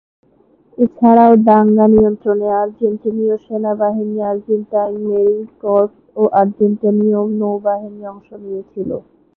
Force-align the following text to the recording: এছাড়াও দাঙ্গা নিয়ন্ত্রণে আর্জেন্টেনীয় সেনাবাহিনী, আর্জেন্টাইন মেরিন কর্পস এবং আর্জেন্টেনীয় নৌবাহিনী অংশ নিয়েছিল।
এছাড়াও 0.77 1.33
দাঙ্গা 1.47 1.85
নিয়ন্ত্রণে 1.93 2.47
আর্জেন্টেনীয় 2.61 3.35
সেনাবাহিনী, 3.45 4.17
আর্জেন্টাইন 4.31 4.95
মেরিন 5.07 5.43
কর্পস 5.61 5.93
এবং 6.09 6.27
আর্জেন্টেনীয় 6.39 7.19
নৌবাহিনী 7.39 8.01
অংশ 8.11 8.27
নিয়েছিল। 8.43 8.89